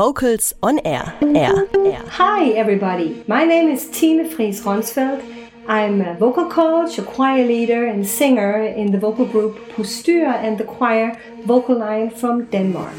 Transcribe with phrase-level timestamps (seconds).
[0.00, 1.12] Vocals on Air.
[1.20, 1.68] Air.
[1.76, 2.02] Air.
[2.08, 3.22] Hi, everybody.
[3.28, 5.22] My name is Tine Fries Ronsfeldt.
[5.68, 10.56] I'm a vocal coach, a choir leader, and singer in the vocal group Postyr and
[10.56, 12.96] the choir Vocal Line from Denmark.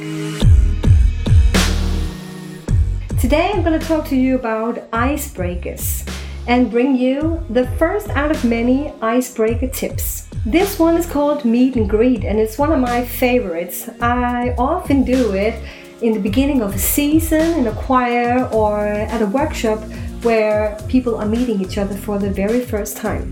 [3.20, 6.08] Today I'm going to talk to you about icebreakers
[6.46, 10.28] and bring you the first out of many icebreaker tips.
[10.46, 13.90] This one is called Meet and Greet and it's one of my favorites.
[14.02, 15.56] I often do it
[16.02, 19.80] in the beginning of a season in a choir or at a workshop
[20.24, 23.32] where people are meeting each other for the very first time.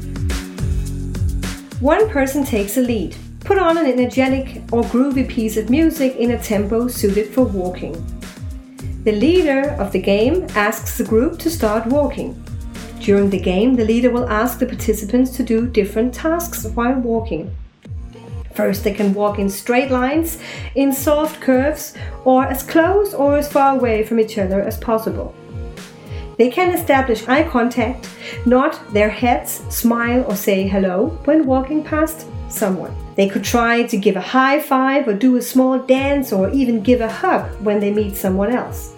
[1.79, 3.15] One person takes a lead.
[3.39, 7.93] Put on an energetic or groovy piece of music in a tempo suited for walking.
[9.03, 12.35] The leader of the game asks the group to start walking.
[12.99, 17.55] During the game, the leader will ask the participants to do different tasks while walking.
[18.59, 20.37] First, they can walk in straight lines,
[20.75, 21.93] in soft curves,
[22.25, 25.33] or as close or as far away from each other as possible.
[26.37, 28.09] They can establish eye contact,
[28.45, 32.93] nod their heads, smile, or say hello when walking past someone.
[33.15, 36.81] They could try to give a high five or do a small dance or even
[36.81, 38.93] give a hug when they meet someone else.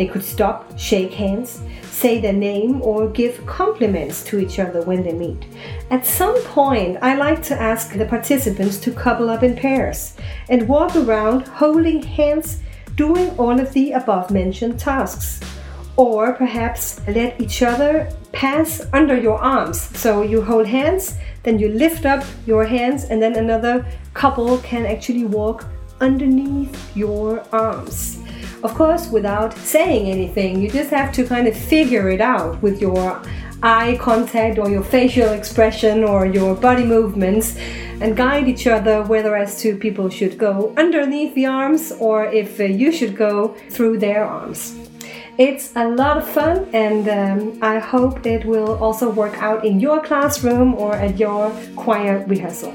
[0.00, 5.02] They could stop, shake hands, say their name, or give compliments to each other when
[5.02, 5.44] they meet.
[5.90, 10.16] At some point, I like to ask the participants to couple up in pairs
[10.48, 12.62] and walk around holding hands,
[12.96, 15.38] doing all of the above mentioned tasks.
[15.96, 19.82] Or perhaps let each other pass under your arms.
[19.98, 24.86] So you hold hands, then you lift up your hands, and then another couple can
[24.86, 25.66] actually walk
[26.00, 28.16] underneath your arms.
[28.62, 32.80] Of course, without saying anything, you just have to kind of figure it out with
[32.80, 33.22] your
[33.62, 37.56] eye contact or your facial expression or your body movements
[38.00, 42.60] and guide each other whether as to people should go underneath the arms or if
[42.60, 44.76] uh, you should go through their arms.
[45.38, 49.80] It's a lot of fun, and um, I hope it will also work out in
[49.80, 52.74] your classroom or at your choir rehearsal.